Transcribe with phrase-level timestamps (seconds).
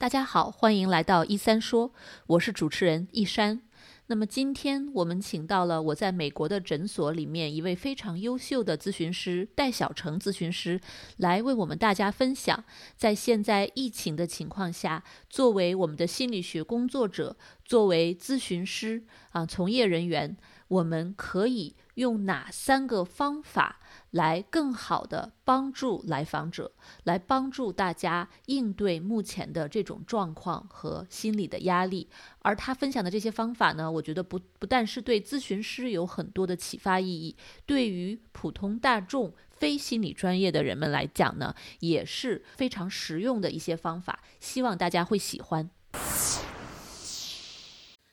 [0.00, 1.92] 大家好，欢迎来到一三说，
[2.26, 3.60] 我是主持人一山。
[4.06, 10.80] 那么今天我们请到了我在美国的诊所里面一位非常优秀的咨询师戴小成咨询师，
[11.18, 12.64] 来为我们大家分享，
[12.96, 17.36] 在现在疫情的情况下，作为我们的心理学工作者，
[17.66, 20.34] 作为咨询师啊从业人员，
[20.68, 23.79] 我们可以用哪三个方法？
[24.12, 26.72] 来更好的帮助来访者，
[27.04, 32.08] 来帮助大家应对目前的这种状况和心理的压力。
[32.40, 44.20] 而他分享的这些方法呢，我觉得不不但是对咨询师有很多的启发意义，对于普通大众、非心理专业的人们来讲呢，也是非常实用的一些方法。
[44.40, 45.70] 希望大家会喜欢。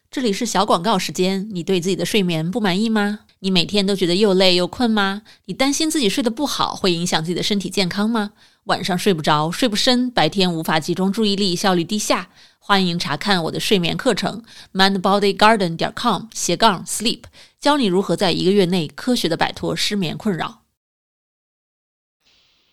[0.09, 3.27] 这里是小广告时间，你对自己的睡眠不满意吗？
[3.40, 5.22] 你每天都觉得又累又困吗？
[5.45, 8.32] 你担心自己睡得不好会影响自己的身体健康吗？
[8.64, 12.30] 晚上睡不着、睡不深，白天无法集中注意力，效率低下？
[12.59, 17.22] 欢迎查看我的睡眠课程，mindbodygarden 点 com 斜杠 sleep，
[17.59, 20.64] 教你如何在一个月内科学的摆脱失眠困扰。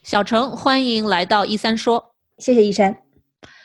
[0.03, 3.03] 小程，欢迎来到一三说，谢谢一山。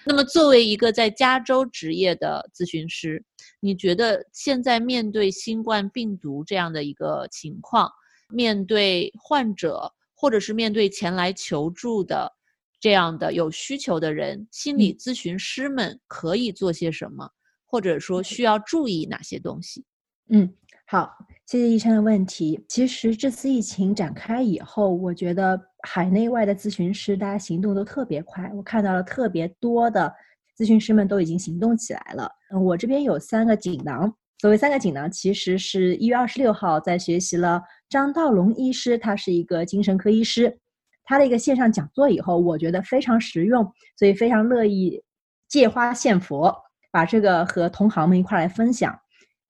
[0.06, 3.24] 那么，作为一个在加州职业的咨询师。
[3.62, 7.92] 你觉得现在面对新冠病毒这样的一个情况，
[8.30, 12.32] 面对患者或者是面对前来求助的
[12.80, 17.30] 这样的有需求的人，心理咨询师们可以做些什么，
[17.66, 19.84] 或者说需要注意哪些东西？
[20.30, 20.50] 嗯，
[20.86, 21.12] 好，
[21.46, 22.64] 谢谢医生的问题。
[22.70, 30.14] 其实这次疫情展开以后，我觉得海内外的咨询师大家行动都特别快，我看到了特别多的。
[30.60, 32.30] 咨询师们都已经行动起来了。
[32.54, 34.14] 嗯我这边有三个锦囊。
[34.42, 40.58] 所谓三个锦囊，其实是一月二十六号在学习了张道龙医师，他是一个精神科医师，
[41.04, 45.04] 他的一个线上讲座以后，我觉得非常实用，所以非常乐意
[45.50, 46.56] 借花献佛，
[46.90, 48.98] 把这个和同行们一块来分享。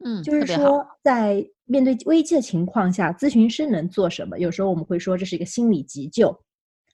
[0.03, 4.39] 嗯，就是说在面对危机的情况下，咨询师能做什么？
[4.39, 6.35] 有时候我们会说这是一个心理急救，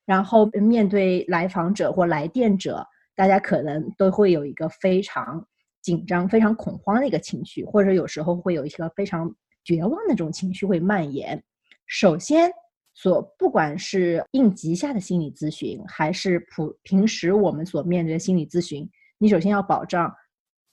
[0.05, 2.85] 然后面对来访者或来电者。
[3.15, 5.47] 大家可能都会有一个非常
[5.81, 9.33] 紧张、非常恐慌的一个情绪，或者有时候会有一个非常
[9.63, 11.41] 绝望的这种情绪会蔓延。
[11.87, 12.51] 首先，
[12.93, 20.13] 所不管是应急下的心理咨询，还是普平时我们所面对的心理咨询，你首先要保障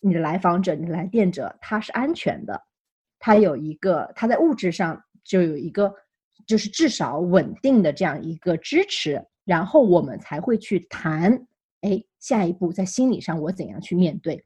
[0.00, 2.60] 你的来访者、你的来电者他是安全的，
[3.18, 5.94] 他有一个他在物质上就有一个
[6.46, 11.46] 就是至少稳定的这样一个支持，然后我们才会去谈。
[11.82, 14.44] 哎，下一步在心理上我怎样去面对？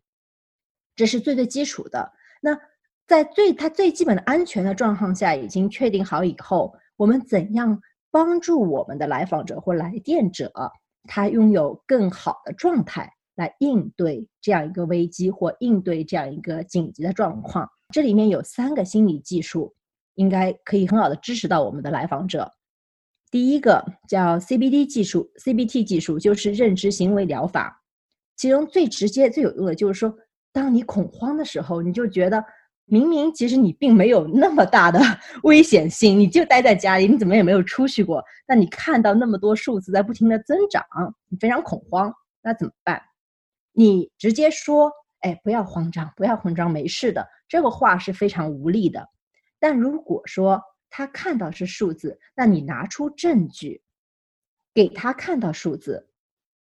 [0.95, 2.13] 这是最最基础的。
[2.43, 2.59] 那
[3.07, 7.81] 在最他最基本的安全的状况下已经确定好以后，我们怎样
[8.11, 10.53] 帮助我们的来访者或来电者，
[11.05, 17.71] 他拥有更好的状态来应对这样一个危机或应对这样一个紧急的状况？
[17.93, 19.75] 这里面有三个心理技术，
[20.15, 22.51] 应该可以很好的支持到我们的来访者。
[23.37, 27.83] 第一个叫 CBT 技术，CBT 技术就是认知行为疗法，
[28.35, 30.17] 其中最直接、最有用的就是说，
[30.55, 32.43] 当你恐慌的时候，你就觉得
[32.87, 34.99] 明明其实你并没有那么大的
[35.45, 40.83] 危险性，你就待在家里，你怎么也没有出去过，那你看到那么多数字在不停的增长，
[41.29, 42.11] 你非常恐慌，
[42.43, 43.03] 那怎么办？
[43.75, 49.07] 你直接说，哎，不要慌张，不要慌张，没事的，这个话是非常无力的。
[49.61, 50.59] 但如果说，
[50.91, 53.83] 他看到是数字，那你拿出证据，
[54.73, 56.09] 给他看到数字。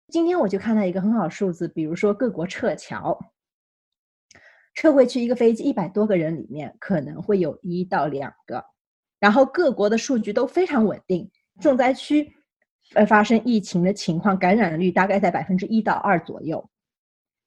[0.09, 3.19] 今天我就看到一个很好数字，比如说各国撤侨，
[4.73, 8.63] 撤回去一个飞机一百多个人里面，可能会有一到两个，
[9.19, 12.33] 然后各国的数据都非常稳定，重灾区
[12.93, 16.69] 呃发生疫情的情况，感染率大概在百分之一到二左右。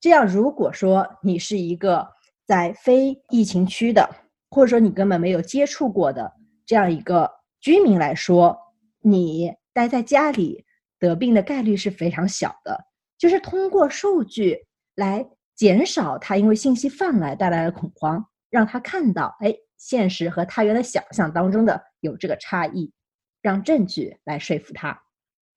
[0.01, 2.09] 这样，如果说你是一个
[2.47, 4.09] 在非疫情区的，
[4.51, 6.38] 或者说你根本没有接触过的。
[6.69, 7.31] 这样一个
[7.63, 8.59] 居民来说，
[9.01, 10.67] 你待在家里
[10.99, 12.79] 得病的概率是非常小的。
[13.17, 15.27] 就是通过数据来
[15.57, 22.93] 减少他因为信息泛滥带来的恐慌，让他看到，哎，现实和他原来想象当中的有这个差异，
[23.41, 25.01] 让证据来说服他。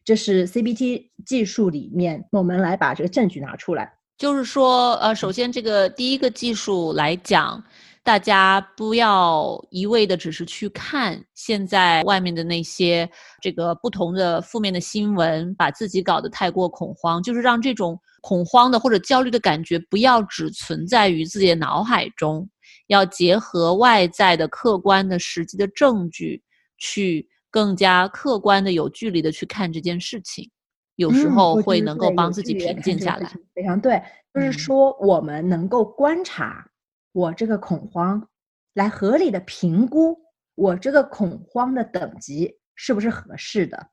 [0.05, 3.93] 这是 CBT 技术里面，我们来把这个证据拿出来。
[4.17, 7.61] 就是说，呃，首先这个第一个技术来讲。
[8.03, 13.07] 大家不要一味的只是去看现在外面的那些
[13.41, 22.49] 这个不同的负面的新闻，把自己搞得太过恐慌，就是让这种恐慌的或者焦虑的感觉不要只存在于自己的脑海中，
[22.87, 26.41] 要结合外在的客观的实际的证据，
[26.79, 30.49] 去更加客观的有距离的去看这件事情。
[30.95, 33.31] 有时候会能够帮自己平静下来。
[33.55, 34.01] 非常对，
[34.33, 36.63] 就是嗯说我们能够观察
[37.11, 38.27] 我这个恐慌，
[38.73, 40.17] 来合理的评估
[40.55, 43.89] 我这个恐慌的等级是不是合适的，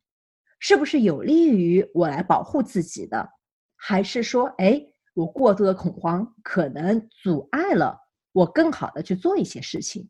[0.61, 3.29] 是不是有利于我来保护自己的，
[3.77, 4.81] 还是说，哎，
[5.15, 7.99] 我过度的恐慌可能阻碍了
[8.33, 10.09] 我更好的去做一些事情，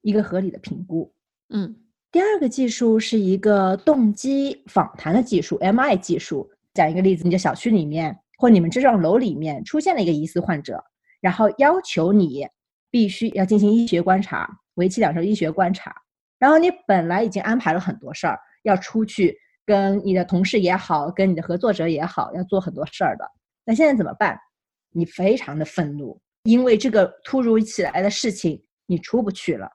[0.00, 1.14] 一个合理的评估。
[1.50, 6.50] 嗯第二个技术是一个动机访谈的技术，MI 技术。
[6.72, 10.82] 讲一个例子，你的小区里面或你们这幢楼里面出现了一个疑似患者，
[11.20, 12.46] 然后要求你
[12.90, 15.94] 必须要进行医学观察，为期两周医学观察。
[16.38, 19.36] 然后你本来已经安排了很多事儿，要出去
[19.66, 23.30] 跟你的同事也好，跟你的合作者也好，要做很多事儿的。
[23.64, 24.38] 那现在怎么办？
[24.90, 29.70] 你非常的愤怒，因为这个突如其来的事情，你出不去了。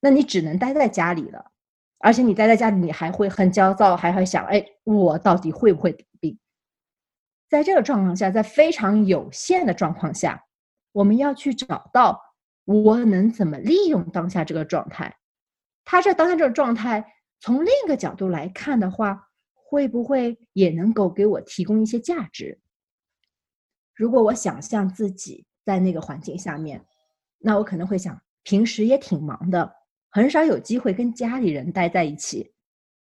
[0.00, 1.52] 那你只能待在家里了，
[1.98, 6.38] 而且你待在家里，你还会很焦躁，还会想，哎，我到底会不会得病？
[7.48, 10.44] 在这个状况下，在非常有限的状况下，
[10.98, 12.20] 我们要去找到
[12.64, 15.16] 我能怎么利用当下这个状态。
[15.84, 22.58] 他这当下这个状态，从另一个角度来看的话，会不会也能够给我提供一些价值？
[23.94, 26.84] 如果我想象自己在那个环境下面，
[27.38, 29.72] 那我可能会想，平时也挺忙的，
[30.10, 32.52] 很少有机会跟家里人待在一起。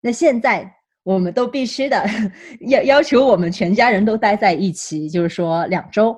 [0.02, 0.70] 那现在
[1.02, 2.04] 我们都必须的
[2.68, 6.14] 要要求我们全家人都待在一起，就是说两周。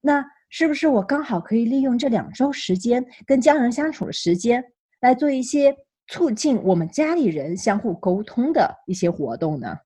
[0.00, 4.64] 那是不是我刚好可以利用这两周时间跟家人相处的时间，
[5.00, 9.76] 来做一些促进我们家里人相互沟通的一些活动呢？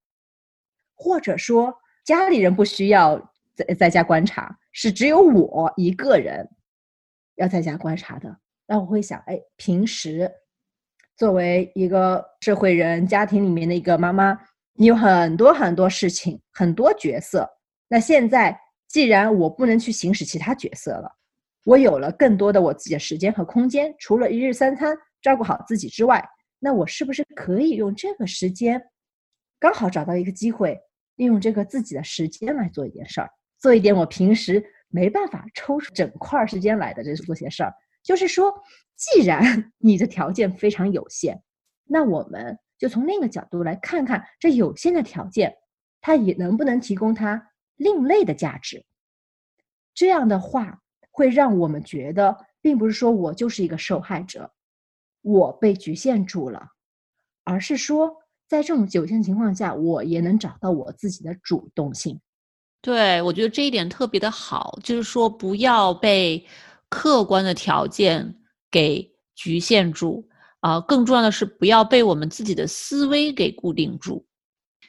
[0.95, 1.75] 或者说，
[2.05, 3.19] 家里人不需要
[3.55, 6.47] 在在家观察，是只有我一个人
[7.37, 8.37] 要在家观察的。
[8.67, 10.31] 那我会想，哎，平时
[11.17, 14.39] 作为一个社会人，家庭里面的一个妈妈，
[14.75, 17.49] 你有很多很多事情，很多角色。
[17.89, 21.11] 那现在既然我不能去行使其他角色了，
[21.65, 26.27] 我有了更多的我自己的时间和空间，除了一日三餐照顾好自己之外，
[26.59, 28.83] 那我是不是可以用这个时间，
[29.61, 30.79] 刚好找到一个机会，
[31.17, 37.73] 利用这个自己的时间来做一件事儿，做一点我平时没办法抽出整块时间来的这做些事儿。
[38.03, 38.55] 就是说，
[38.97, 41.43] 既然 你的条件非常有限，
[41.85, 45.55] 那我们就从另一个角度来看看这有限的条件，
[46.01, 47.48] 它也能不能提供它
[47.79, 48.85] 另类的价值。
[49.95, 54.53] 这样的话，会让我们觉得，并不是说我就是一个受害者，
[55.23, 56.69] 我被局限住了，
[57.45, 58.15] 而是说，
[58.47, 62.21] 在这种有限情况下，我也能找到我自己的主动性。
[62.81, 66.47] 对，我觉得这一点特别的好，就是说不要被
[66.89, 68.37] 客观的条件
[68.71, 70.29] 给局限住
[70.61, 74.25] 啊、更重要的是不要被我们自己的思维给固定住。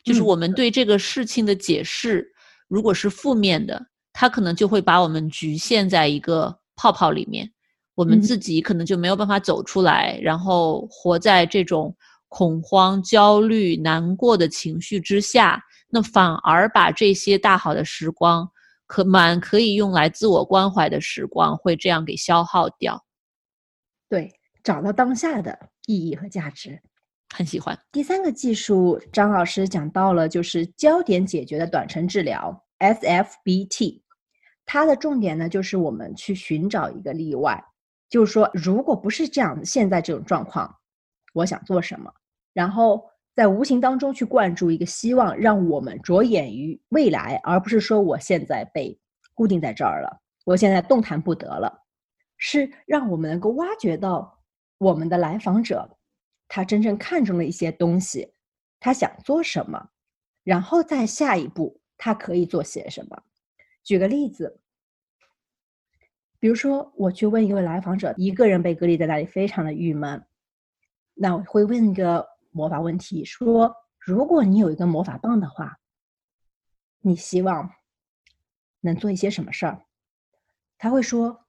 [0.03, 2.31] 就是嗯我们对这个事情的解释，
[2.69, 7.51] 如果是负面的，它可能就会把我们局限在一个泡泡里面，
[7.95, 11.93] 我们嗯自己可能就没有办法走出来，然后活在这种
[12.27, 18.47] 恐慌、焦虑、难过的情绪之下，那反而把这些大好的时光，
[18.85, 23.03] 可满可以用来自我关怀的时光，会这样给消耗掉。
[24.07, 24.31] 对，
[24.63, 25.57] 找到当下的
[25.87, 26.79] 意义和价值。
[27.33, 34.01] 很喜欢，第三个技术，张老师讲到了，就是焦点解决的短程治疗 （SFBT）。
[34.65, 37.63] 它的重点呢，就是我们去寻找一个例外，
[38.09, 40.75] 就是说，如果不是这样，现在这种状况，
[41.33, 42.11] 我想做什么？
[42.53, 48.99] 然后在无形当中去灌注一个希望，让我们着眼于未来，而不是说我现在被
[49.33, 51.83] 固定在这儿了，我现在动弹不得了，
[52.37, 54.39] 是让我们能够挖掘到
[54.79, 55.97] 我们的来访者。
[56.49, 58.33] 他真正看中了一些东西，
[58.79, 59.91] 他想做什么，
[60.43, 63.23] 然后再下一步他可以做些什么。
[63.83, 64.59] 举个例子，
[66.39, 70.25] 比如说我去问一位来访者，一个人被隔离在那里，非常的郁闷。
[71.13, 75.79] 那我会问一个魔法问题，说：如果你有一个魔法棒的话，
[77.01, 77.69] 你希望
[78.81, 79.85] 能做一些什么事儿？
[80.79, 81.45] 他会说：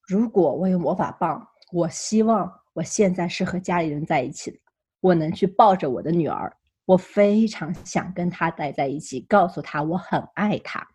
[0.00, 2.61] 如果我有魔法棒，我希望。
[2.74, 4.58] 我现在是和家里人在一起的，
[5.00, 10.86] 我能去抱着我的女儿，我非常想跟她待在一起，告诉她我很爱她。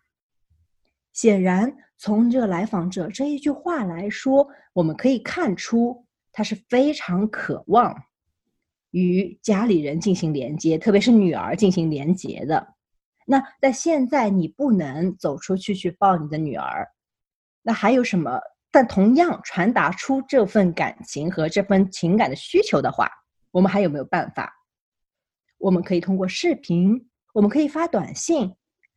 [1.12, 7.94] 显然，从这个来访者这一句话来说，我们可以看出他是非常渴望
[8.92, 12.74] 与家里人进行连接，特别是女儿进行连接的。
[13.26, 16.88] 那在现在你不能走出去去抱你的女儿，
[17.62, 18.40] 那还有什么？
[18.78, 23.10] 但同样传达出这份感情和这份情感的需求的话，
[23.50, 24.54] 我们还有没有办法？
[25.58, 28.54] 我们可以通过视频，我们可以发短信，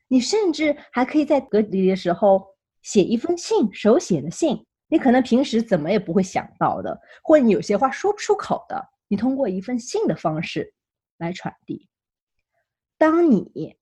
[0.08, 2.46] 你甚至还可以在隔离的时候
[2.84, 4.64] 写一封信，手写的信。
[4.88, 10.76] 你可能平时怎么也不会想到的，或者你有些话说不出口的，你通过一份信的方式
[11.18, 11.90] 来传递。
[13.00, 13.76] 当你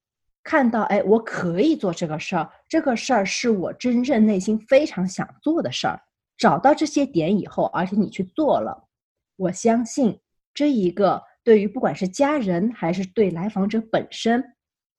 [0.49, 6.01] 看到，哎，我可以做这个事儿，这个事儿是我真正内心非常想做的事儿，
[6.39, 8.85] 找到这些点以后，而且你去做了，
[9.35, 10.17] 我相信
[10.51, 14.43] 这一个对于不管是家人还是对来访者本身，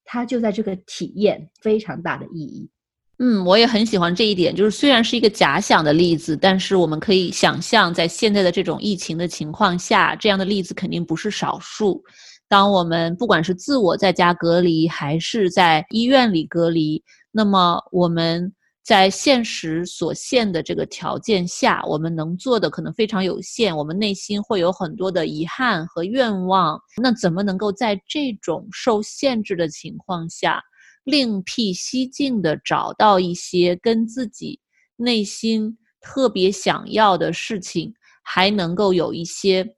[0.04, 2.70] 他就在这个体验非常大的意义。
[3.18, 12.04] 嗯，我也很喜欢这一点，就是虽然是一个假想的例子，但是我们可以想象，在现在的这种疫情的情况下，这样的例子肯定不是少数。
[12.50, 18.52] 当我们不管是自我在家隔离，还是在医院里隔离，那么我们
[18.82, 26.76] 在现实所限的这个条件下，我们能做的可能非常有限，我们内心会有很多的遗憾和愿望。
[27.00, 30.60] 那怎么能够在这种受限制的情况下？
[31.04, 34.60] 另辟蹊径的找到一些跟自己
[34.96, 39.76] 内心特别想要的事情，还能够有一些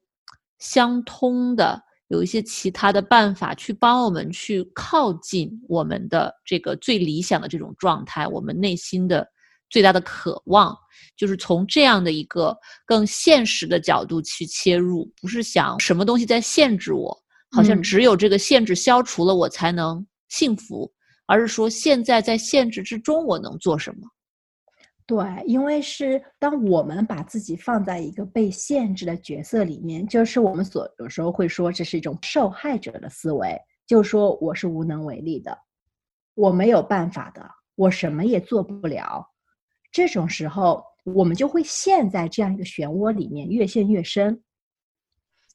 [0.58, 9.26] 相通的，有一些其他的办法去帮我们去靠近我们的这个最理想的这种状态，我们内心的
[9.70, 10.76] 最大的渴望，
[11.16, 12.54] 就是从这样的一个
[12.84, 17.18] 更现实的角度去切入，不是想什么东西在限制我，
[17.50, 20.92] 好像只有这个限制消除了，我才能幸福。
[21.24, 24.06] 而是说，现在在限制之中，我能做什么？
[25.12, 35.54] 对，因为是当我们把自己放在一个被限制的角色里面，就是我们所有时候会说这是一种受害者的思维，就说我是无能为力的，
[36.32, 39.22] 我没有办法的，我什么也做不了。
[39.90, 44.42] 这种时候，我们就会陷在这样一个漩涡里面，越陷越深，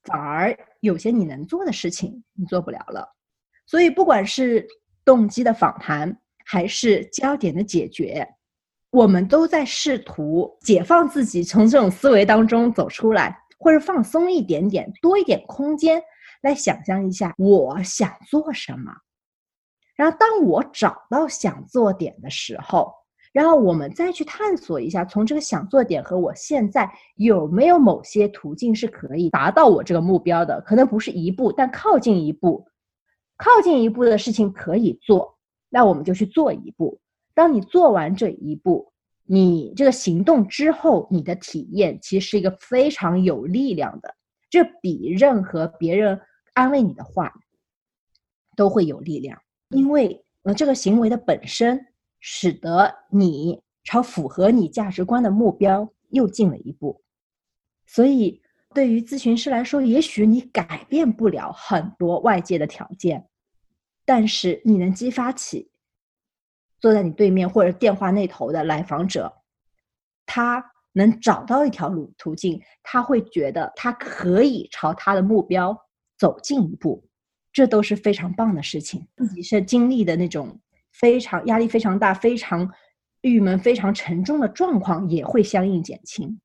[0.03, 3.11] 反而有些你能做的事情你做不了了。
[3.65, 4.67] 所以，不管是
[5.03, 8.23] 动机的访谈还是焦点的解决，
[8.91, 16.01] 我们都在试图解放自己，从这种思维当中走出来，或者放松一点点，多一点空间
[16.41, 18.91] 来想象一下我想做什么。
[19.95, 22.93] 然后，当我找到想做点的时候，
[23.33, 32.65] 然后我们再去探索一下，从这个想做点和我现在有没有某些途径是可以达到我这个目标的，可能不是一步，但靠近一步。
[33.37, 35.37] 靠近一步的事情可以做，
[35.69, 36.99] 那我们就去做一步。
[37.37, 38.91] 当你做完这一步，
[39.25, 44.15] 你这个行动之后，你的体验其实是一个非常有力量的，
[44.49, 46.19] 这比任何别人
[46.55, 47.31] 安慰你的话
[48.55, 49.39] 都会有力量。
[49.69, 51.79] 因为呃，这个行为的本身
[52.19, 57.03] 使得你朝符合你价值观的目标又进了一步，
[57.85, 58.41] 所以。
[58.75, 63.27] 对于咨询师来说，也许你改变不了很多外界的条件，
[64.05, 65.71] 但是你能激发起
[66.79, 69.33] 坐在你对面或者电话那头的来访者，
[70.25, 75.77] 他能找到一条路途径，他会觉得他可以朝他的目标
[76.17, 77.07] 走近一步，
[77.53, 79.07] 这都是非常棒的事情。
[79.17, 80.59] 自己是经历的那种
[80.91, 82.69] 非常压力非常大、非常
[83.21, 86.39] 郁闷、非常沉重的状况，也会相应减轻。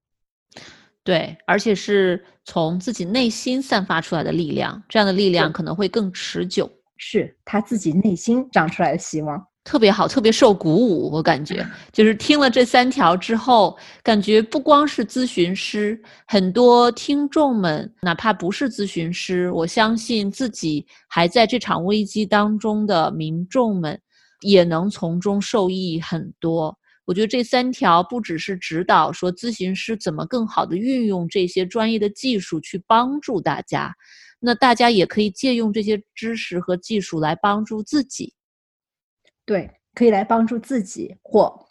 [1.05, 6.71] 对，而且是从自己内心散发出来的力量，这样的力量可能会更持久。
[6.97, 11.11] 是他自己内心长出来的希望，特别好，特别受鼓舞。
[11.11, 23.99] 我感觉就是听了这三条之后，感觉不光是咨询师，很多听众们，哪怕不是咨询师，我相信自己还在这场危机当中的民众们，
[24.41, 26.77] 也能从中受益很多。
[27.05, 33.95] 我觉得这三条不只是指导说咨询师怎么更好的运用这些专业的技术去帮助大家，
[34.41, 38.35] 那大家也可以借用这些知识和技术来帮助自己。
[39.45, 41.67] 对，可以来帮助自己或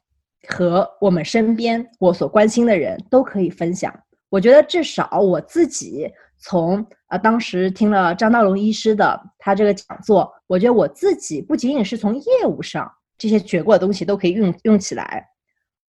[0.47, 3.93] 和我们身边我所关心的人都可以分享。
[4.29, 12.91] 我觉得至少我自己从啊当时听了张道龙医师的他这个讲座，我觉得我自己不仅仅是从业务上。
[13.17, 15.27] 这些学过的东西都可以用用起来，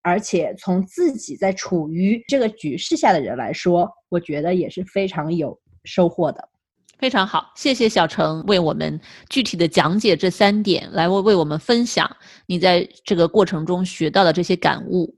[0.00, 6.48] 而且从自己在处于这个局势下的人来说，我觉得也是非常有收获的。
[6.98, 9.00] 非常好，谢谢小程为我们
[9.30, 15.16] 具体的讲解这三点，来为为我们分享你在这个过程中学到的这些感悟。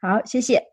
[0.00, 0.64] 好，谢谢。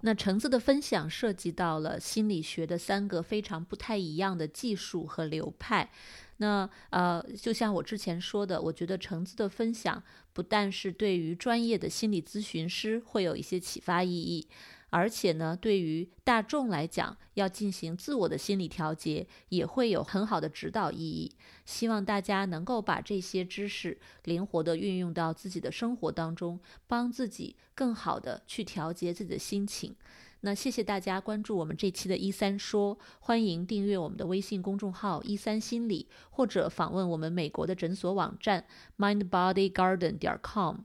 [0.00, 5.90] 那橙子的分享涉及到了心理学的三个非常不太一样的技术和流派。
[6.38, 10.02] 那呃，就像我之前说的，我觉得橙子的分享
[10.32, 14.48] 不但是对于专业的心理咨询师会有一些启发意义，
[14.96, 21.34] 而且呢，对于大众来讲，要进行自我的心理调节，也会有很好的指导意义。
[21.64, 29.96] 希望大家能够把这些知识灵活地运用到自己的生活当中，帮自己更好地去调节自己的心情。
[30.42, 38.64] 那谢谢大家关注我们这期的“一三说”，欢迎订阅我们的微信公众号“一三心理”，或者访问我们美国的诊所网站
[38.96, 40.76] mindbodygarden 点 com。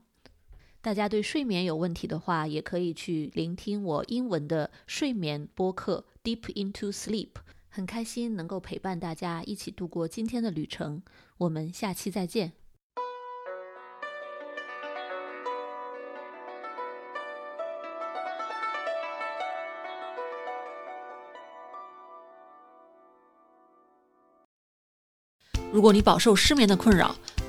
[0.82, 7.26] 大家对睡眠有问题的话，也可以去聆听我英文的睡眠播客《Deep into Sleep》。
[7.68, 11.02] 很开心能够陪伴大家一起度过今天的旅程，
[11.36, 12.52] 我们下期再见。
[25.70, 27.14] 如果你饱受失眠的困扰，